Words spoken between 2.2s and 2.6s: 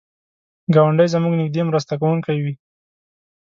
وي